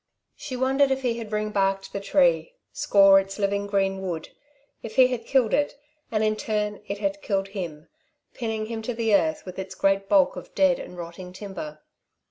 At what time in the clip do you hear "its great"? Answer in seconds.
9.59-10.09